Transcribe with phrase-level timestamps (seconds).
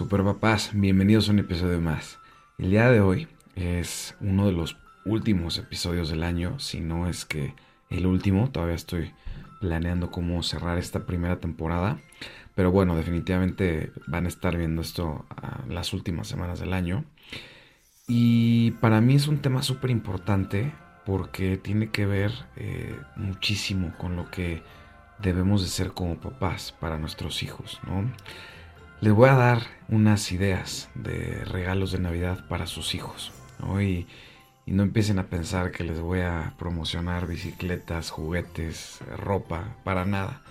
[0.00, 2.18] Super papás, bienvenidos a un episodio más.
[2.56, 7.26] El día de hoy es uno de los últimos episodios del año, si no es
[7.26, 7.54] que
[7.90, 9.12] el último, todavía estoy
[9.60, 12.00] planeando cómo cerrar esta primera temporada,
[12.54, 15.26] pero bueno, definitivamente van a estar viendo esto
[15.68, 17.04] las últimas semanas del año.
[18.08, 20.72] Y para mí es un tema súper importante
[21.04, 24.62] porque tiene que ver eh, muchísimo con lo que
[25.18, 28.10] debemos de ser como papás para nuestros hijos, ¿no?
[29.00, 33.80] Les voy a dar unas ideas de regalos de Navidad para sus hijos, ¿no?
[33.80, 34.06] Y,
[34.66, 40.42] y no empiecen a pensar que les voy a promocionar bicicletas, juguetes, ropa, para nada.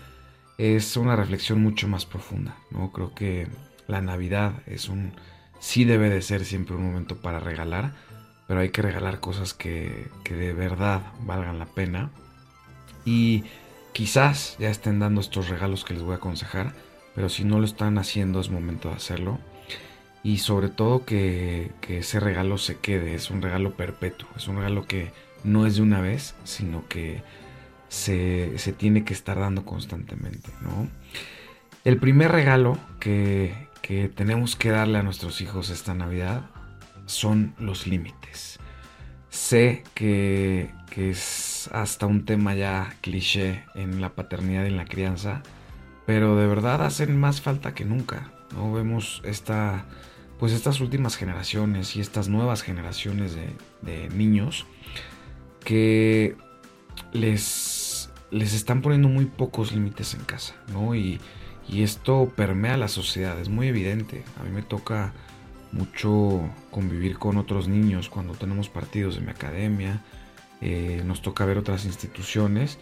[0.57, 2.91] Es una reflexión mucho más profunda, ¿no?
[2.91, 3.47] Creo que
[3.87, 5.13] la Navidad es un
[5.59, 7.93] sí debe de ser siempre un momento para regalar,
[8.47, 12.09] pero hay que regalar cosas que, que de verdad valgan la pena.
[13.05, 13.43] Y
[13.93, 16.73] quizás ya estén dando estos regalos que les voy a aconsejar,
[17.19, 19.39] pero si no lo están haciendo es momento de hacerlo.
[20.23, 24.55] Y sobre todo que, que, ese regalo se quede, es un regalo perpetuo, es un
[24.55, 25.11] regalo que
[25.43, 27.21] no es de una vez, sino que
[27.89, 30.49] se, se tiene que estar dando constantemente.
[30.61, 30.87] ¿no?
[31.83, 36.49] El primer regalo que, que tenemos que darle a nuestros hijos esta Navidad
[37.05, 38.61] son los límites.
[39.29, 45.43] Sé que, es hasta un tema ya cliché en la paternidad y en la crianza,
[46.05, 48.31] pero de verdad hacen más falta que nunca.
[48.53, 48.73] ¿no?
[48.73, 49.85] Vemos esta,
[50.39, 54.65] pues estas últimas generaciones y estas nuevas generaciones de, niños
[55.63, 56.35] que
[57.13, 60.95] les, les están poniendo muy pocos límites en casa, ¿no?
[60.95, 61.19] Y,
[61.67, 64.23] y esto permea la sociedad, es muy evidente.
[64.39, 65.13] A mí me toca
[65.71, 70.03] mucho convivir con otros niños cuando tenemos partidos de mi academia,
[70.61, 72.79] eh, nos toca ver otras instituciones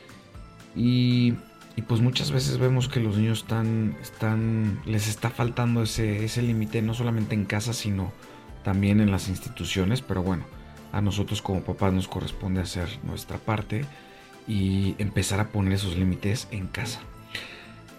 [0.76, 1.36] y,
[1.84, 6.82] pues muchas veces vemos que los niños están, están les está faltando ese, ese límite
[6.82, 8.12] no solamente en casa sino
[8.64, 10.44] también en las instituciones, pero bueno,
[10.92, 13.86] a nosotros como papás nos corresponde hacer nuestra parte
[14.48, 17.00] y empezar a poner esos límites en casa.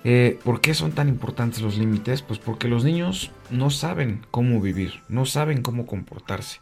[0.04, 2.22] Eh, ¿Por qué son tan importantes los límites?
[2.22, 6.60] Pues porque los niños no saben cómo vivir, no saben cómo comportarse.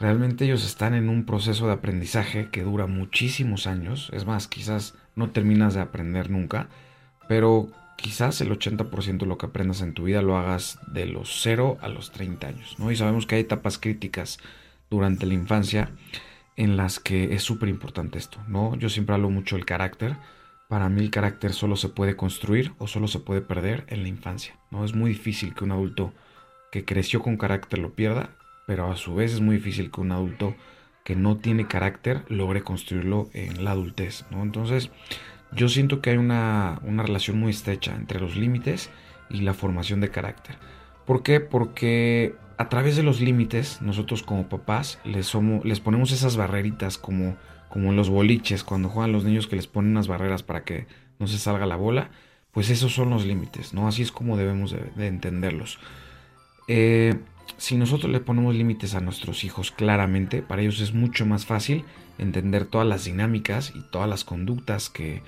[0.00, 4.10] Realmente ellos están en un proceso de aprendizaje que dura muchísimos años.
[4.12, 6.68] Es más, quizás no terminas de aprender nunca,
[7.28, 11.40] pero quizás el 80% de lo que aprendas en tu vida lo hagas de los
[11.42, 12.76] 0 a los 30 años.
[12.78, 12.90] ¿no?
[12.90, 14.38] Y sabemos que hay etapas críticas
[14.88, 15.90] durante la infancia
[16.56, 18.38] en las que es súper importante esto.
[18.48, 18.74] ¿no?
[18.76, 20.16] Yo siempre hablo mucho del carácter
[20.70, 24.08] para mí el carácter solo se puede construir o solo se puede perder en la
[24.08, 24.54] infancia.
[24.70, 24.84] ¿no?
[24.84, 26.12] Es muy difícil que un adulto
[26.70, 28.30] que creció con carácter lo pierda,
[28.70, 30.54] pero a su vez es muy difícil que un adulto
[31.02, 34.26] que no tiene carácter logre construirlo en la adultez.
[34.30, 34.44] ¿no?
[34.44, 34.92] Entonces
[35.50, 38.88] yo siento que hay una, una relación muy estrecha entre los límites
[39.28, 40.54] y la formación de carácter.
[41.04, 41.40] ¿Por qué?
[41.40, 46.96] Porque a través de los límites, nosotros como papás les, somos, les ponemos esas barreritas
[46.96, 47.34] como
[47.68, 50.86] como en los boliches, cuando juegan los niños que les ponen unas barreras para que
[51.18, 52.10] no se salga la bola,
[52.52, 53.88] pues esos son los límites, ¿no?
[53.88, 55.78] Así es como debemos de, entenderlos.
[56.66, 57.16] Eh,
[57.56, 61.84] si nosotros le ponemos límites a nuestros hijos claramente, para ellos es mucho más fácil
[62.18, 65.22] entender todas las dinámicas y todas las conductas que,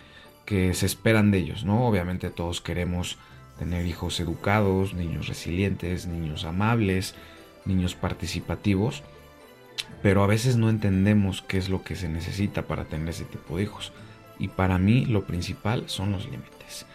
[0.44, 1.86] que se esperan de ellos, ¿no?
[1.86, 3.18] Obviamente todos queremos
[3.58, 7.14] tener hijos educados, niños resilientes, niños amables,
[7.64, 9.02] niños participativos,
[10.02, 13.56] pero a veces no entendemos qué es lo que se necesita para tener ese tipo
[13.56, 13.92] de hijos.
[14.38, 16.86] Y para mí lo principal son los límites.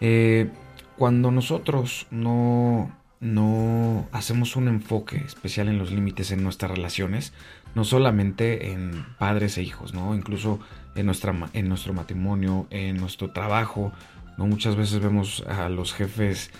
[0.00, 0.50] Eh,
[0.98, 7.32] cuando nosotros no, no hacemos un enfoque especial en los límites en nuestras relaciones,
[7.76, 10.14] no solamente en padres e hijos, ¿no?
[10.16, 10.58] incluso
[10.96, 13.92] en, nuestra, en nuestro matrimonio, en nuestro trabajo,
[14.36, 14.46] ¿no?
[14.46, 16.50] muchas veces vemos a los jefes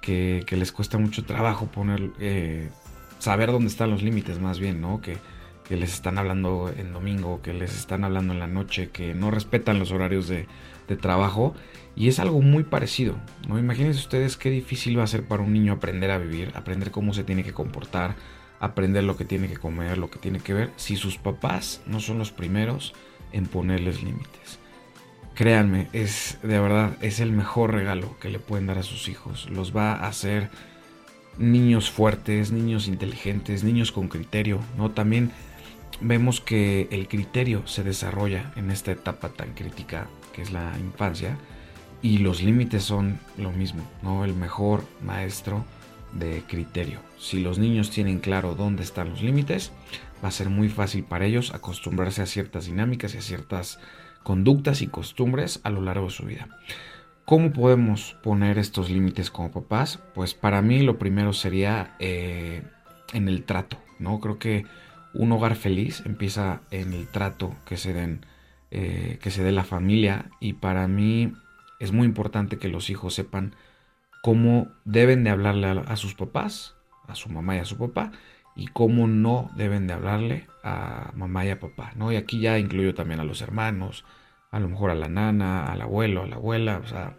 [0.00, 2.70] que, les cuesta mucho trabajo poner, eh,
[3.18, 5.00] saber dónde están los límites más bien, ¿no?
[5.00, 5.18] Que,
[5.64, 9.30] que les están hablando en domingo, que les están hablando en la noche, que no
[9.30, 10.46] respetan los horarios de,
[10.96, 11.54] trabajo.
[11.94, 13.16] Y es algo muy parecido.
[13.46, 13.58] ¿no?
[13.58, 17.12] Imagínense ustedes qué difícil va a ser para un niño aprender a vivir, aprender cómo
[17.12, 18.16] se tiene que comportar,
[18.60, 22.00] aprender lo que tiene que comer, lo que tiene que ver, si sus papás no
[22.00, 22.94] son los primeros
[23.32, 24.58] en ponerles límites.
[25.34, 29.48] Créanme, es de verdad, es el mejor regalo que le pueden dar a sus hijos.
[29.50, 30.50] Los va a hacer
[31.38, 34.90] niños fuertes, niños inteligentes, niños con criterio, ¿no?
[34.90, 35.32] También
[36.00, 41.36] vemos que el criterio se desarrolla en esta etapa tan crítica que es la infancia
[42.02, 44.24] y los límites son lo mismo, ¿no?
[44.24, 45.64] El mejor maestro
[46.12, 47.00] de criterio.
[47.18, 49.72] Si los niños tienen claro dónde están los límites,
[50.22, 53.78] va a ser muy fácil para ellos acostumbrarse a ciertas dinámicas y a ciertas
[54.22, 56.48] conductas y costumbres a lo largo de su vida.
[57.24, 60.00] ¿Cómo podemos poner estos límites como papás?
[60.14, 62.62] Pues para mí lo primero sería eh,
[63.12, 64.18] en el trato, ¿no?
[64.20, 64.66] Creo que
[65.14, 68.26] un hogar feliz empieza en el trato que se den,
[68.74, 71.34] eh, que se dé la familia y para mí
[71.78, 73.54] es muy importante que los hijos sepan
[74.22, 76.74] cómo deben de hablarle a, sus papás,
[77.06, 78.12] a su mamá y a su papá
[78.56, 82.12] y cómo no deben de hablarle a mamá y a papá, ¿no?
[82.12, 84.06] Y aquí ya incluyo también a los hermanos,
[84.50, 87.18] a lo mejor a la nana, al abuelo, a la abuela, o sea,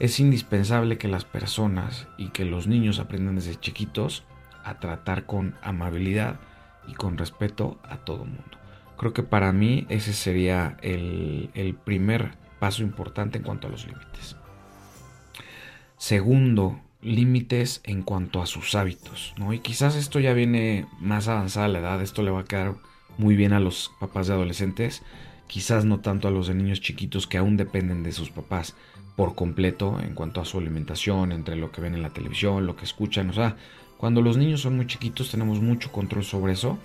[0.00, 4.24] es indispensable que las personas y que los niños aprendan desde chiquitos
[4.64, 6.40] a tratar con amabilidad
[6.88, 8.61] y con respeto a todo mundo.
[9.02, 14.36] Creo que para mí ese sería el, primer paso importante en cuanto a los límites.
[15.96, 19.52] Segundo, límites en cuanto a sus hábitos, ¿no?
[19.52, 22.76] Y quizás esto ya viene más avanzada la edad, esto le va a quedar
[23.18, 25.02] muy bien a los papás de adolescentes,
[25.48, 28.76] quizás no tanto a los de niños chiquitos que aún dependen de sus papás
[29.16, 32.76] por completo en cuanto a su alimentación, entre lo que ven en la televisión, lo
[32.76, 33.56] que escuchan, o sea,
[33.96, 36.78] cuando los niños son muy chiquitos tenemos mucho control sobre eso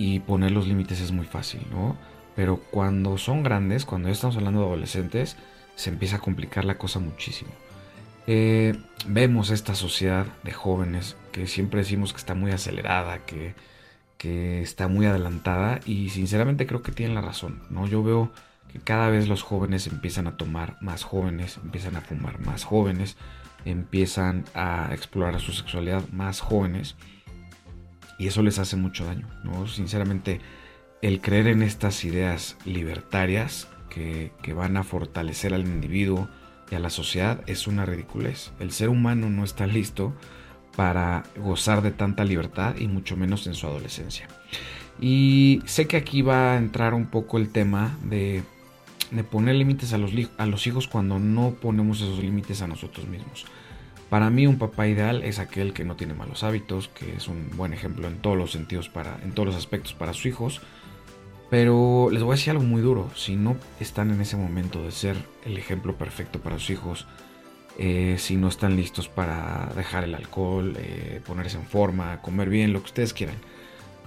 [0.00, 1.96] y poner los límites es muy fácil, ¿no?
[2.34, 5.36] Pero cuando son grandes, cuando ya estamos hablando de adolescentes,
[5.74, 7.50] se empieza a complicar la cosa muchísimo.
[8.26, 13.54] Eh, vemos esta sociedad de jóvenes que siempre decimos que está muy acelerada, que
[14.20, 17.86] que está muy adelantada y sinceramente creo que tienen la razón, ¿no?
[17.86, 18.30] Yo veo
[18.70, 23.16] que cada vez los jóvenes empiezan a tomar más jóvenes, empiezan a fumar más jóvenes,
[23.64, 26.96] empiezan a explorar su sexualidad más jóvenes
[28.20, 29.66] y eso les hace mucho daño, ¿no?
[29.66, 30.42] Sinceramente,
[31.00, 36.28] el creer en estas ideas libertarias que, que van a fortalecer al individuo
[36.70, 38.52] y a la sociedad es una ridiculez.
[38.60, 40.14] El ser humano no está listo
[40.76, 44.28] para gozar de tanta libertad y mucho menos en su adolescencia.
[45.00, 48.42] Y sé que aquí va a entrar un poco el tema de,
[49.30, 53.46] poner límites a los, a los hijos cuando no ponemos esos límites a nosotros mismos.
[54.10, 57.48] Para mí un papá ideal es aquel que no tiene malos hábitos, que es un
[57.56, 60.60] buen ejemplo en todos los sentidos, para, en todos los aspectos para sus hijos.
[61.48, 64.90] Pero les voy a decir algo muy duro, si no están en ese momento de
[64.90, 67.06] ser el ejemplo perfecto para sus hijos,
[67.78, 72.72] eh, si no están listos para dejar el alcohol, eh, ponerse en forma, comer bien,
[72.72, 73.36] lo que ustedes quieran.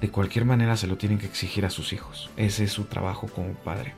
[0.02, 2.30] De cualquier manera se lo tienen que exigir a sus hijos.
[2.36, 3.94] Ese es su trabajo como padre.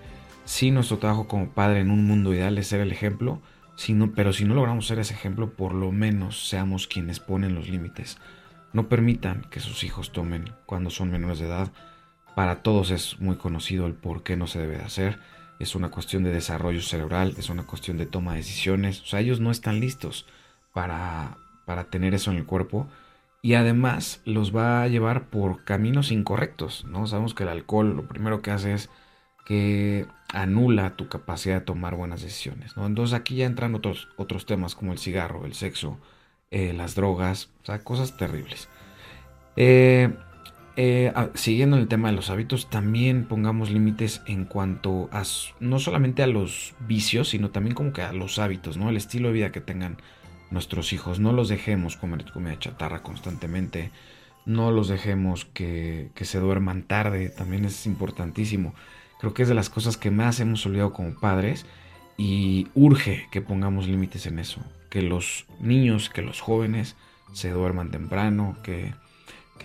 [0.46, 3.42] Si nuestro trabajo como padre en un mundo ideal es ser el ejemplo,
[4.16, 8.18] pero si no logramos ser ese ejemplo, por lo menos seamos quienes ponen los límites.
[8.74, 11.72] No permitan que sus hijos tomen cuando son menores de edad.
[12.36, 15.20] Para todos es muy conocido el por qué no se debe de hacer
[15.60, 19.02] es una cuestión de desarrollo cerebral, es una cuestión de toma de decisiones.
[19.02, 20.26] O sea, ellos no están listos
[20.74, 22.88] para, para tener eso en el cuerpo
[23.42, 27.08] y además los va a llevar por caminos incorrectos, ¿no?
[27.08, 28.90] Sabemos que el alcohol lo primero que hace es
[29.46, 32.74] que anula tu capacidad de tomar buenas decisiones.
[32.78, 35.98] Entonces aquí ya entran otros, otros temas como el cigarro, el sexo,
[36.52, 38.68] eh, las drogas, o sea, cosas terribles.
[39.56, 40.14] Eh,
[40.76, 45.24] eh, siguiendo el tema de los hábitos, también pongamos límites en cuanto a
[45.62, 48.90] no solamente a los vicios, sino también como que a los hábitos, ¿no?
[48.90, 49.98] El estilo de vida que tengan
[50.52, 51.20] nuestros hijos.
[51.20, 53.92] No los dejemos comer comida chatarra constantemente.
[54.46, 57.30] No los dejemos que se duerman tarde.
[57.30, 58.76] También es importantísimo.
[59.20, 61.66] Creo que es de las cosas que más hemos olvidado como padres.
[62.18, 64.62] Y urge que pongamos límites en eso.
[64.90, 66.96] Que los niños, que los jóvenes
[67.34, 68.94] se duerman temprano, que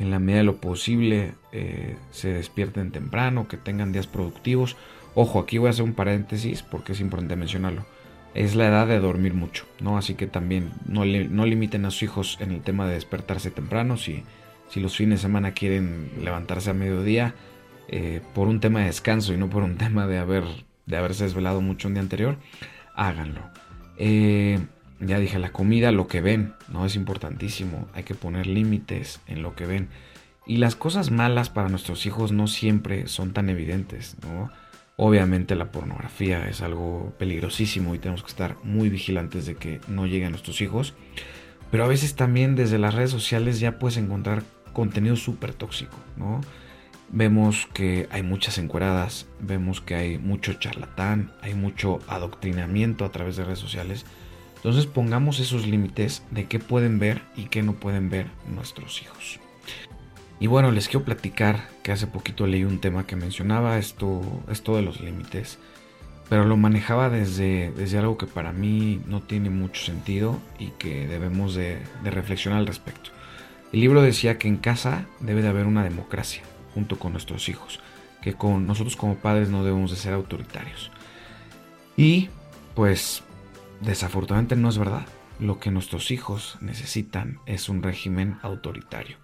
[0.01, 4.77] en la medida de lo posible eh, se despierten temprano, que tengan días productivos.
[5.15, 7.85] Ojo, aquí voy a hacer un paréntesis porque es importante mencionarlo.
[8.33, 9.99] Es la edad de dormir mucho, ¿no?
[9.99, 13.99] Así que también no, no limiten a sus hijos en el tema de despertarse temprano.
[13.99, 14.23] Si,
[14.71, 17.35] si los fines de semana quieren levantarse a mediodía
[17.93, 20.45] eh, por un tema de descanso y no por un tema de, haber,
[20.87, 22.39] de haberse desvelado mucho un día anterior,
[22.95, 23.43] háganlo.
[23.97, 24.61] Eh,
[25.01, 26.87] ya dije, la comida, lo que ven, ¿no?
[26.87, 27.89] Es importantísimo.
[27.93, 29.89] Hay que poner límites en lo que ven.
[30.47, 34.51] Y las cosas malas para nuestros hijos no siempre son tan evidentes, ¿no?
[34.97, 40.07] Obviamente la pornografía es algo peligrosísimo y tenemos que estar muy vigilantes de que no
[40.07, 40.95] llegue a nuestros hijos.
[41.73, 46.41] Pero a veces también desde las redes sociales ya puedes encontrar contenido súper tóxico, ¿no?
[47.13, 53.37] Vemos que hay muchas encueradas, vemos que hay mucho charlatán, hay mucho adoctrinamiento a través
[53.37, 54.07] de redes sociales
[54.61, 59.41] entonces pongamos esos límites de qué pueden ver y qué no pueden ver nuestros hijos.
[60.39, 64.77] Y bueno, les quiero platicar que hace poquito leí un tema que mencionaba esto, esto
[64.77, 65.59] de los límites,
[66.29, 71.07] pero lo manejaba desde, desde algo que para mí no tiene mucho sentido y que
[71.09, 73.11] debemos de, reflexionar al respecto.
[73.73, 76.43] El libro decía que en casa debe de haber una democracia
[76.75, 77.81] junto con nuestros hijos,
[78.23, 80.91] que con nosotros como padres no debemos de ser autoritarios.
[81.97, 82.29] Y
[82.75, 83.23] pues
[83.81, 85.07] desafortunadamente no es verdad.
[85.39, 89.17] Lo que nuestros hijos necesitan es un régimen autoritario.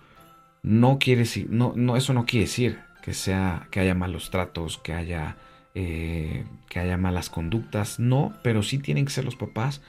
[0.62, 4.78] No quiere decir, no, no, eso no quiere decir que sea, que haya malos tratos,
[4.78, 5.36] que haya,
[5.74, 8.00] eh, que haya malas conductas.
[8.00, 9.82] No, pero sí tienen que ser los papás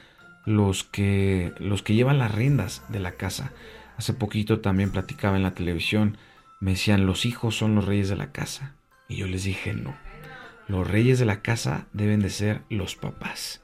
[0.47, 3.51] los que, los que llevan las riendas de la casa.
[3.97, 6.17] Hace poquito también platicaba en la televisión,
[6.59, 8.75] me decían, los hijos son los reyes de la casa.
[9.07, 9.95] Y yo les dije, no,
[10.67, 13.61] los reyes de la casa deben de ser los papás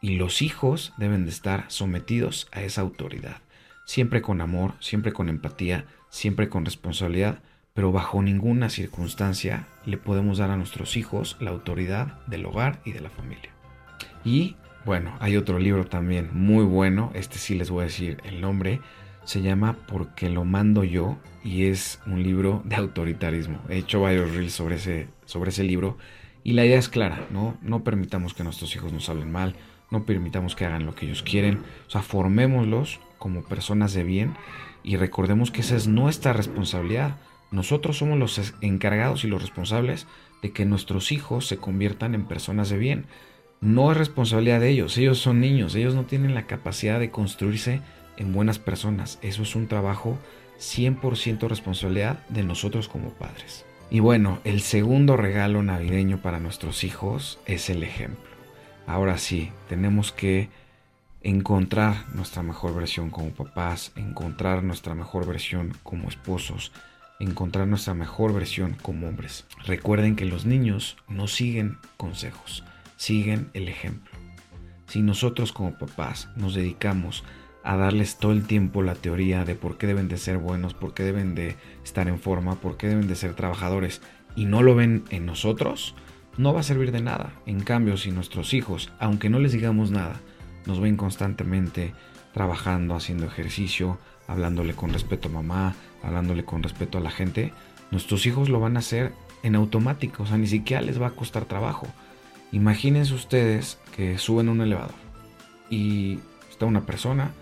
[0.00, 3.38] y los hijos deben de estar sometidos a esa autoridad,
[3.84, 7.42] siempre con amor, siempre con empatía, siempre con responsabilidad,
[7.74, 12.92] pero bajo ninguna circunstancia le podemos dar a nuestros hijos la autoridad del hogar y
[12.92, 13.50] de la familia.
[14.24, 18.40] Y bueno, hay otro libro también muy bueno, este sí les voy a decir el
[18.40, 18.80] nombre,
[19.26, 23.58] se llama Porque lo mando yo y es un libro de autoritarismo.
[23.68, 25.98] He hecho varios reels sobre ese, sobre ese libro
[26.44, 27.58] y la idea es clara, ¿no?
[27.60, 29.56] No permitamos que nuestros hijos nos hablen mal,
[29.90, 34.34] no permitamos que hagan lo que ellos quieren, o sea, formémoslos como personas de bien
[34.84, 37.16] y recordemos que esa es nuestra responsabilidad.
[37.50, 40.06] Nosotros somos los encargados y los responsables
[40.40, 43.06] de que nuestros hijos se conviertan en personas de bien.
[43.60, 47.80] No es responsabilidad de ellos, ellos son niños, ellos no tienen la capacidad de construirse
[48.16, 49.18] en buenas personas.
[49.22, 50.18] Eso es un trabajo
[50.58, 53.64] 100% responsabilidad de nosotros como padres.
[53.90, 58.30] Y bueno, el segundo regalo navideño para nuestros hijos es el ejemplo.
[58.86, 60.48] Ahora sí, tenemos que
[61.22, 66.72] encontrar nuestra mejor versión como papás, encontrar nuestra mejor versión como esposos,
[67.18, 69.44] encontrar nuestra mejor versión como hombres.
[69.64, 72.64] Recuerden que los niños no siguen consejos,
[72.96, 74.12] siguen el ejemplo.
[74.86, 79.76] Si nosotros como papás nos dedicamos a darles todo el tiempo la teoría de por
[79.78, 83.08] qué deben de ser buenos, por qué deben de estar en forma, por qué deben
[83.08, 84.02] de ser trabajadores
[84.36, 85.96] y no lo ven en nosotros,
[86.36, 87.32] no va a servir de nada.
[87.44, 90.20] En cambio, si nuestros hijos, aunque no les digamos nada,
[90.66, 91.92] nos ven constantemente
[92.32, 97.52] trabajando, haciendo ejercicio, hablándole con respeto a mamá, hablándole con respeto a la gente,
[97.90, 101.16] nuestros hijos lo van a hacer en automático, o sea, ni siquiera les va a
[101.16, 101.88] costar trabajo.
[102.52, 104.94] Imagínense ustedes que suben un elevador
[105.70, 106.18] y
[106.50, 107.32] está una persona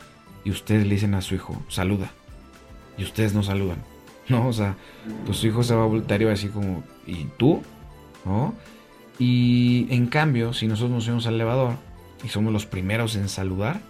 [0.44, 2.10] y ustedes le dicen a su hijo, saluda.
[2.96, 3.78] Y ustedes no saludan.
[4.28, 4.48] ¿No?
[4.48, 4.76] O sea,
[5.26, 7.62] pues su hijo se va a voltear y va a decir como, ¿y tú?
[8.24, 8.54] ¿No?
[9.18, 11.76] Y en cambio, si nosotros nos subimos al elevador
[12.24, 13.80] y somos los primeros en saludar,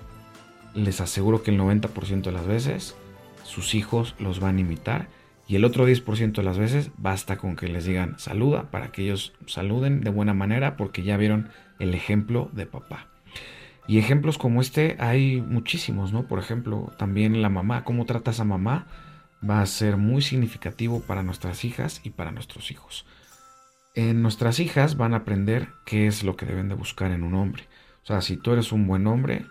[0.75, 2.96] les aseguro que el 90% de las veces
[3.44, 5.08] sus hijos los van a imitar
[5.46, 9.02] y el otro 10% de las veces basta con que les digan saluda para que
[9.02, 13.13] ellos saluden de buena manera porque ya vieron el ejemplo de papá.
[13.87, 16.26] Y ejemplos como este hay muchísimos, ¿no?
[16.26, 18.87] Por ejemplo, también la mamá, cómo tratas a mamá
[19.49, 23.05] va a ser muy significativo para nuestras hijas y para nuestros hijos.
[23.95, 27.35] En nuestras hijas van a aprender qué es lo que deben de buscar en un
[27.35, 27.64] hombre.
[28.03, 29.45] O sea, si tú eres un buen hombre,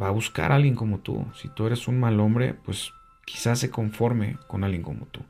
[0.00, 1.26] va a buscar a alguien como tú.
[1.34, 2.92] Si tú eres un mal hombre, pues
[3.24, 5.20] quizás se conforme con alguien como tú.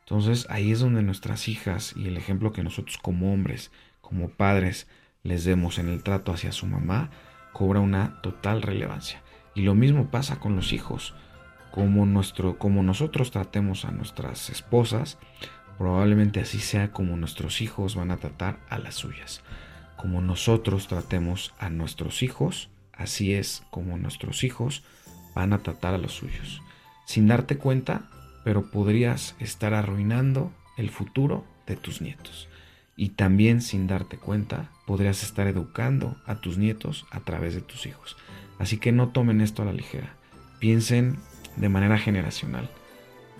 [0.00, 4.86] Entonces ahí es donde nuestras hijas y el ejemplo que nosotros como hombres, como padres,
[5.24, 7.10] les demos en el trato hacia su mamá,
[7.56, 9.22] cobra una total relevancia.
[9.54, 11.14] Y lo mismo pasa con los hijos.
[11.70, 15.16] Como, nuestro, como nosotros tratemos a nuestras esposas,
[15.78, 19.40] probablemente así sea como nuestros hijos van a tratar a las suyas.
[19.96, 24.84] Como nosotros tratemos a nuestros hijos, así es como nuestros hijos
[25.34, 26.60] van a tratar a los suyos.
[27.06, 28.10] Sin darte cuenta,
[28.44, 32.50] pero podrías estar arruinando el futuro de tus nietos
[32.96, 37.86] y también sin darte cuenta podrías estar educando a tus nietos a través de tus
[37.86, 38.16] hijos.
[38.58, 40.14] Así que no tomen esto a la ligera.
[40.58, 41.18] Piensen
[41.56, 42.70] de manera generacional.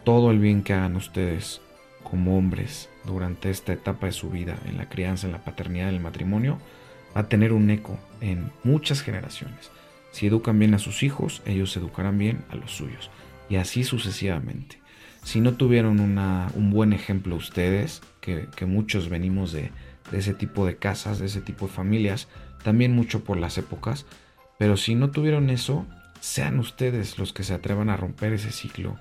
[0.05, 1.63] Todo el bien que hagan ustedes
[2.03, 5.97] como hombres durante esta etapa de su vida, en la crianza, en la paternidad, en
[5.97, 6.59] el matrimonio,
[7.17, 9.71] va a tener un eco en muchas generaciones.
[10.13, 13.11] Si educan bien a sus hijos, ellos educarán bien a los suyos.
[13.49, 14.79] Y así sucesivamente
[15.27, 18.01] si no tuvieron un buen ejemplo ustedes,
[18.35, 19.71] que, muchos venimos de,
[20.13, 22.29] ese tipo de casas, de ese tipo de familias,
[22.63, 24.07] también mucho por las épocas,
[24.59, 25.87] pero si no tuvieron eso,
[26.21, 28.97] sean ustedes los que se atrevan a romper ese ciclo,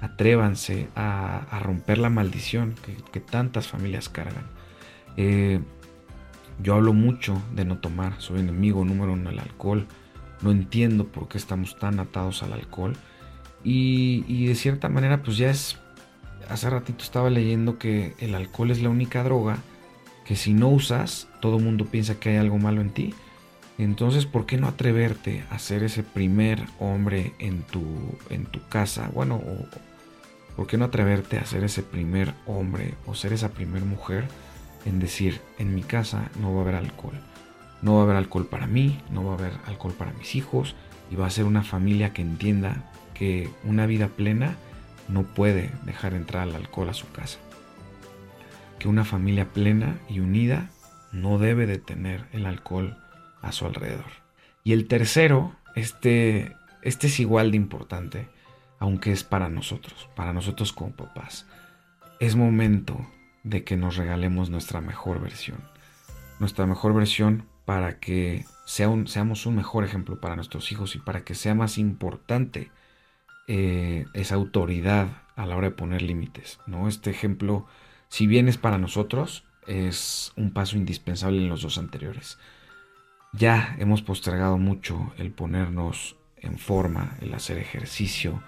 [0.00, 2.74] atrévanse a, romper la maldición
[3.12, 4.46] que, tantas familias cargan.
[5.16, 5.60] Eh,
[6.62, 9.86] yo hablo mucho de no tomar, soy enemigo número uno del alcohol,
[10.42, 12.96] no entiendo por qué estamos tan atados al alcohol
[13.64, 15.78] y, de cierta manera, pues ya es.
[16.48, 19.58] Hace ratito estaba leyendo que el alcohol es la única droga
[20.24, 23.14] que si no usas, todo mundo piensa que hay algo malo en ti.
[23.78, 27.84] Entonces, ¿por qué no atreverte a ser ese primer hombre en tu,
[28.28, 29.10] en tu casa?
[29.14, 29.40] Bueno,
[30.56, 34.26] ¿por qué no atreverte a ser ese primer hombre o ser esa primer mujer
[34.84, 37.20] en decir, en mi casa no va a haber alcohol?
[37.82, 40.74] no va a haber alcohol para mí, no va a haber alcohol para mis hijos
[41.10, 44.56] y va a ser una familia que entienda que una vida plena
[45.08, 47.38] no puede dejar entrar el alcohol a su casa.
[48.78, 50.70] Que una familia plena y unida
[51.12, 52.96] no debe de tener el alcohol
[53.42, 54.10] a su alrededor.
[54.64, 58.28] Y el tercero, este, este es igual de importante,
[58.78, 61.46] aunque es para nosotros, para nosotros como papás.
[62.20, 63.06] Es momento
[63.42, 65.58] de que nos regalemos nuestra mejor versión.
[66.38, 70.98] Nuestra mejor versión para que sea un, seamos un mejor ejemplo para nuestros hijos y
[70.98, 72.70] para que sea más importante
[73.48, 76.60] eh, esa autoridad a la hora de poner límites.
[76.66, 76.86] ¿no?
[76.86, 77.66] Este ejemplo,
[78.08, 82.38] si bien es para nosotros, es un paso indispensable en los dos anteriores.
[83.32, 88.42] Ya hemos postergado mucho el ponernos en forma, el hacer ejercicio,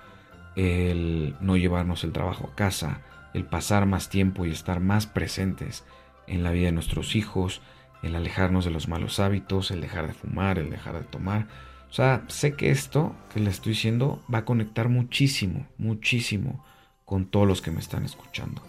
[0.56, 3.02] el no llevarnos el trabajo a casa,
[3.34, 5.84] el pasar más tiempo y estar más presentes
[6.26, 7.60] en la vida de nuestros hijos,
[8.02, 11.46] el alejarnos de los malos hábitos, el dejar de fumar, el dejar de tomar.
[11.90, 16.64] O sea, sé que esto que le estoy diciendo va a conectar muchísimo, muchísimo
[17.04, 18.62] con todos los que me están escuchando.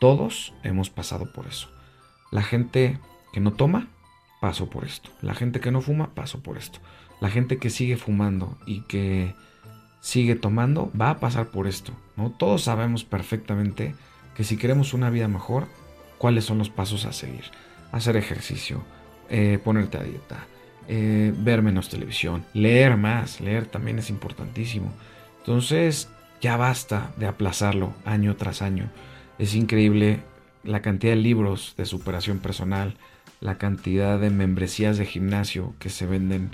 [0.00, 1.68] Todos hemos pasado por eso.
[2.32, 2.98] La gente
[3.32, 3.88] que no toma,
[4.40, 5.10] pasó por esto.
[5.22, 6.80] La gente que no fuma, pasó por esto.
[7.20, 9.34] La gente que sigue fumando y que
[10.00, 11.92] sigue tomando, va a pasar por esto.
[12.16, 12.30] ¿no?
[12.30, 13.94] Todos sabemos perfectamente
[14.36, 15.66] que si queremos una vida mejor,
[16.18, 17.44] cuáles son los pasos a seguir.
[17.92, 18.82] Hacer ejercicio,
[19.30, 20.46] eh, ponerte a dieta,
[20.88, 24.92] eh, ver menos televisión, leer más, leer también es importantísimo.
[25.38, 26.08] Entonces,
[26.40, 28.90] ya basta de aplazarlo año tras año.
[29.38, 30.20] Es increíble
[30.62, 32.96] la cantidad de libros de superación personal,
[33.40, 36.50] la cantidad de membresías de gimnasio que se venden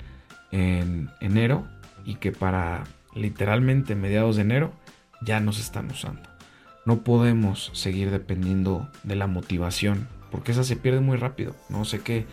[0.51, 1.67] en enero
[2.05, 2.83] y que para
[3.15, 4.73] literalmente mediados de enero
[5.21, 6.23] ya nos están usando.
[6.85, 11.55] No podemos seguir dependiendo de la motivación porque esa se pierde muy rápido.
[11.69, 12.25] No sé qué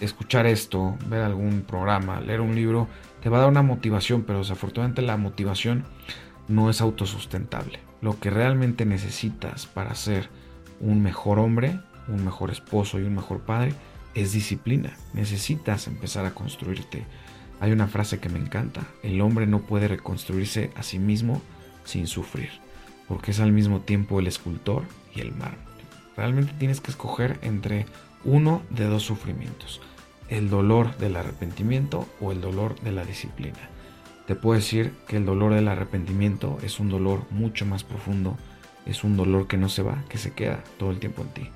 [0.00, 2.88] escuchar esto, ver algún programa, leer un libro,
[3.22, 5.84] te va a dar una motivación, pero desafortunadamente la motivación
[6.46, 7.80] no es autosustentable.
[8.00, 10.30] Lo que realmente necesitas para ser
[10.80, 13.74] un mejor hombre, un mejor esposo y un mejor padre
[14.14, 14.96] es disciplina.
[15.12, 17.04] Necesitas empezar a construirte.
[17.60, 18.82] Hay una frase que me encanta.
[19.02, 21.42] El hombre no puede reconstruirse a sí mismo
[21.84, 22.50] sin sufrir,
[23.08, 24.84] porque es al mismo tiempo el escultor
[25.14, 25.58] y el mármol.
[26.16, 27.86] Realmente tienes que escoger entre
[28.28, 29.80] uno de dos sufrimientos,
[30.28, 33.58] el dolor del arrepentimiento o el dolor de la disciplina.
[34.26, 38.36] Te puedo decir que el dolor del arrepentimiento es un dolor mucho más profundo
[38.88, 41.50] es un dolor que no se va, que se queda todo el tiempo en ti.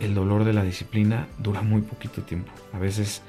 [0.00, 2.50] El dolor de la disciplina dura muy poquito tiempo.
[2.72, 3.22] A veces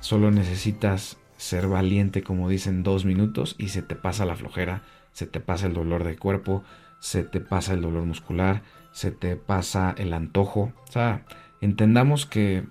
[0.00, 5.26] solo necesitas ser valiente, como dicen, dos minutos y se te pasa la flojera, se
[5.26, 6.64] te pasa el dolor de cuerpo,
[6.98, 10.72] se te pasa el dolor muscular, se te pasa el antojo.
[10.88, 11.26] O sea,
[11.60, 12.64] entendamos que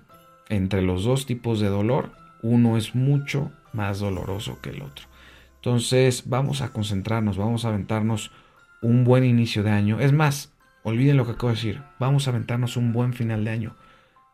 [0.48, 5.06] entre los dos tipos de dolor, uno es mucho más doloroso que el otro.
[5.56, 8.30] Entonces vamos a concentrarnos, vamos a aventarnos
[8.82, 10.00] un buen inicio de año.
[10.00, 11.82] Es más, olviden lo que acabo de decir.
[11.98, 13.76] Vamos a aventarnos un buen final de año.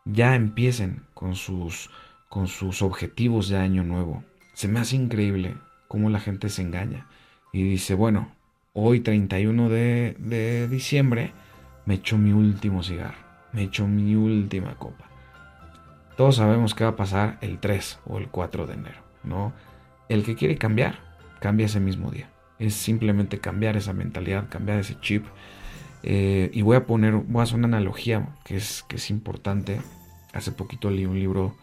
[0.05, 1.89] Ya empiecen con sus,
[2.29, 4.23] con sus objetivos de año nuevo.
[4.53, 5.55] Se me hace increíble
[5.87, 7.07] cómo la gente se engaña
[7.51, 8.31] y dice, bueno,
[8.73, 11.31] hoy 31 de, de diciembre
[11.85, 13.17] me echo mi último cigarro,
[13.53, 15.09] me echo mi última copa.
[16.17, 19.53] Todos sabemos qué va a pasar el 3 o el 4 de enero, ¿no?
[20.09, 20.99] El que quiere cambiar,
[21.39, 25.25] cambia ese mismo día es simplemente cambiar esa mentalidad, cambiar ese chip.
[26.03, 29.81] Eh, y voy a poner, voy a hacer una analogía que es, que es importante.
[30.33, 31.55] Hace poquito leí un libro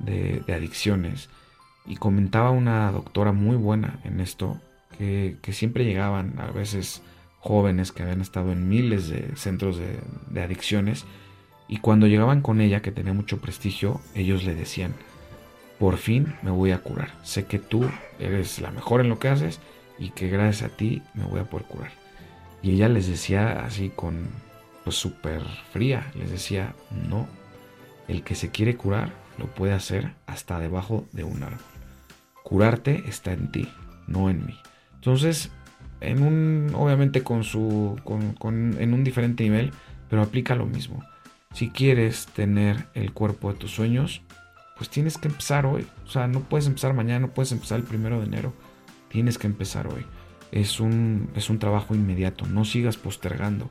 [0.00, 1.28] de, adicciones
[1.86, 4.60] y comentaba una doctora muy buena en esto,
[4.96, 7.02] que, siempre llegaban a veces
[7.38, 11.06] jóvenes que habían estado en miles de centros de, de adicciones
[11.68, 14.94] y cuando llegaban con ella, que tenía mucho prestigio, ellos le decían,
[15.78, 17.10] por fin me voy a curar.
[17.22, 19.60] Sé que tú eres la mejor en lo que haces
[19.98, 21.92] y que gracias a ti me voy a poder curar.
[22.62, 24.28] Y ella les decía así con,
[24.82, 26.74] pues súper fría, les decía,
[27.08, 27.28] no,
[28.08, 31.60] el que se quiere curar lo puede hacer hasta debajo de un árbol.
[32.42, 33.68] Curarte está en ti,
[34.06, 34.58] no en mí.
[34.94, 35.50] Entonces,
[36.00, 39.72] en un, obviamente con su, con, en un diferente nivel,
[40.08, 41.04] pero aplica lo mismo.
[41.58, 44.22] Si quieres tener el cuerpo de tus sueños,
[44.76, 45.88] pues tienes que empezar hoy.
[46.06, 48.52] O sea, no puedes empezar mañana, no puedes empezar el primero de enero
[49.08, 50.06] Tienes que empezar hoy.
[50.52, 52.46] Es un, es un trabajo inmediato.
[52.46, 53.68] No sigas postergando.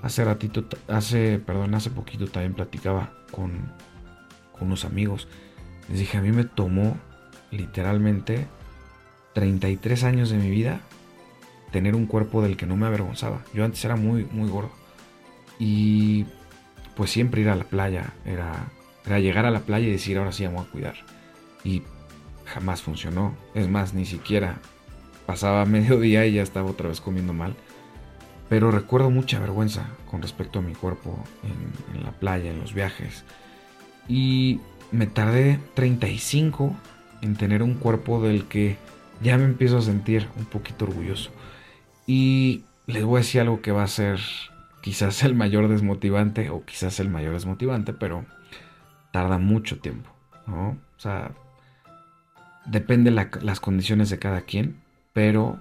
[0.00, 3.50] Hace ratito, hace, perdón, hace poquito también platicaba con,
[4.52, 5.26] con unos amigos.
[5.88, 6.96] Les dije, a mí me tomó
[7.50, 8.46] literalmente
[9.32, 10.82] 33 años de mi vida
[11.72, 13.42] tener un cuerpo del que no me avergonzaba.
[13.52, 14.70] Yo antes era muy, muy gordo.
[15.58, 16.26] Y
[16.96, 18.68] pues siempre ir a la playa era,
[19.04, 20.94] era llegar a la playa y decir, ahora sí, vamos a cuidar.
[21.64, 21.82] y
[22.46, 23.34] jamás funcionó.
[23.54, 24.58] Es más, ni siquiera
[25.26, 27.54] pasaba mediodía y ya estaba otra vez comiendo mal.
[28.48, 32.74] Pero recuerdo mucha vergüenza con respecto a mi cuerpo en, en la playa, en los
[32.74, 33.24] viajes.
[34.06, 34.60] Y
[34.92, 36.76] me tardé 35
[37.22, 38.76] en tener un cuerpo del que
[39.22, 41.30] ya me empiezo a sentir un poquito orgulloso.
[42.06, 44.20] Y les voy a decir algo que va a ser
[44.84, 48.26] quizás el mayor desmotivante o quizás el mayor desmotivante, pero
[49.12, 50.10] tarda mucho tiempo.
[50.46, 51.30] O sea,
[52.66, 54.82] depende las condiciones de cada quien,
[55.14, 55.58] pero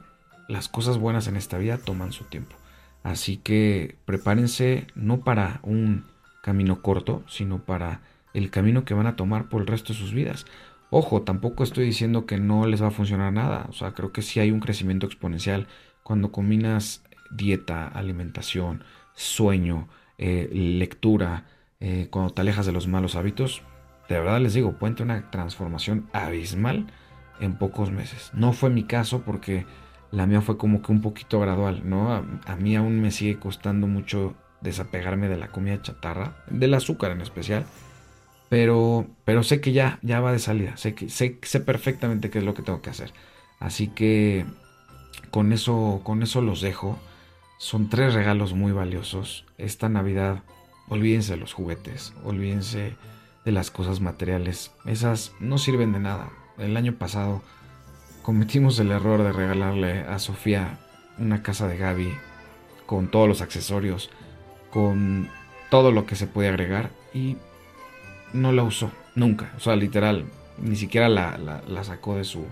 [0.49, 2.57] las cosas buenas en esta vida toman su tiempo.
[3.01, 6.03] Así que prepárense no para un
[6.41, 8.01] camino corto, sino para
[8.33, 10.45] el camino que van a tomar por el resto de sus vidas.
[10.89, 13.67] Ojo, tampoco estoy diciendo que no les va a funcionar nada.
[13.69, 15.67] O sea, creo que sí hay un crecimiento exponencial
[16.03, 18.83] cuando combinas dieta, alimentación,
[19.15, 21.45] sueño, eh, lectura,
[21.80, 23.62] eh, cuando te alejas de los malos hábitos.
[24.10, 26.88] De verdad les digo, puede tener una transformación abismal
[27.39, 28.32] en pocos meses.
[28.34, 29.65] No fue mi caso porque
[30.12, 32.13] la mía fue como que un poquito gradual, ¿no?
[32.13, 37.21] A, mí aún me sigue costando mucho desapegarme de la comida chatarra, del azúcar en
[37.21, 37.65] especial.
[38.49, 42.38] Pero, pero sé que ya, ya va de salida, sé, que, sé, sé perfectamente qué
[42.38, 43.12] es lo que tengo que hacer.
[43.60, 44.45] Así que
[45.32, 46.99] con eso, con eso los dejo.
[47.63, 49.45] Son tres regalos muy valiosos.
[49.58, 50.43] Esta Navidad,
[50.89, 52.97] olvídense de los juguetes, olvídense
[53.45, 54.73] de las cosas materiales.
[54.84, 56.30] Esas no sirven de nada.
[56.58, 57.41] El año pasado
[58.21, 60.78] cometimos el error de regalarle a Sofía
[61.17, 62.13] una casa de Gaby
[62.86, 64.10] con todos los accesorios,
[64.69, 65.30] con
[65.69, 67.38] todo lo que se puede agregar y
[68.34, 69.54] no la usó, nunca.
[69.56, 70.26] O sea, literal,
[70.58, 72.45] ni siquiera la, la, sacó de su,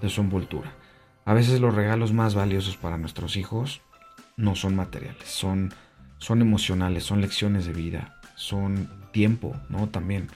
[0.00, 0.72] de su envoltura.
[1.26, 3.82] A veces los regalos más valiosos para nuestros hijos
[4.36, 5.72] no son materiales, son,
[6.18, 9.88] son emocionales, son lecciones de vida, son tiempo, ¿no?
[9.88, 10.28] También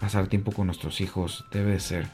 [0.00, 2.06] pasar tiempo con nuestros hijos debe ser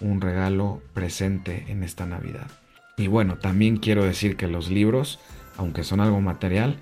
[0.00, 2.50] un regalo presente en esta Navidad.
[2.96, 5.18] Y bueno, también quiero decir que los libros,
[5.58, 6.78] aunque son algo material,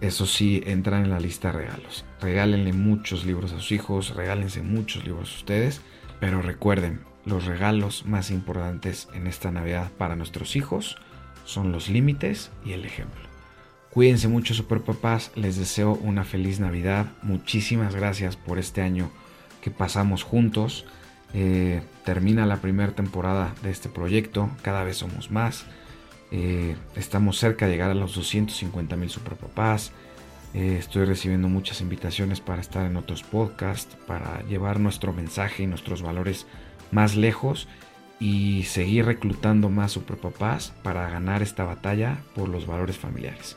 [0.00, 2.04] eso sí entran en la lista de regalos.
[2.20, 5.80] Regálenle muchos libros a sus hijos, regálense muchos libros a ustedes,
[6.20, 10.96] pero recuerden, los regalos más importantes en esta Navidad para nuestros hijos
[11.44, 13.25] son los límites y el ejemplo.
[13.96, 15.30] Cuídense mucho, super papás.
[15.36, 17.06] Les deseo una feliz Navidad.
[17.22, 19.10] Muchísimas gracias por este año
[19.62, 20.84] que pasamos juntos.
[21.32, 25.64] Eh, termina la primera temporada de este proyecto, cada vez somos más.
[26.30, 29.92] Eh, estamos cerca de llegar a los 250 mil superpapás.
[30.52, 35.66] Eh, estoy recibiendo muchas invitaciones para estar en otros podcasts, para llevar nuestro mensaje y
[35.66, 36.46] nuestros valores
[36.90, 37.66] más lejos
[38.20, 43.56] y seguir reclutando más superpapás para ganar esta batalla por los valores familiares.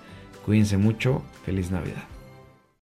[0.49, 2.18] Cuídense mucho, feliz Navidad.